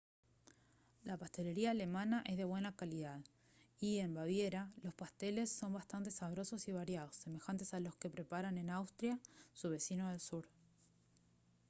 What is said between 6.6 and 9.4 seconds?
y variados semejantes a los que preparan en austria